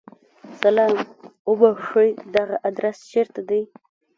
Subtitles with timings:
[0.61, 0.95] سلام!
[1.49, 2.09] اوبښئ!
[2.35, 3.61] دغه ادرس چیرته دی؟